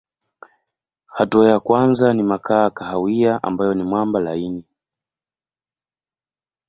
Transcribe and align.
Hatua 1.07 1.49
ya 1.49 1.59
kwanza 1.59 2.13
ni 2.13 2.23
makaa 2.23 2.69
kahawia 2.69 3.43
ambayo 3.43 3.73
ni 3.73 3.83
mwamba 3.83 4.19
laini. 4.19 4.65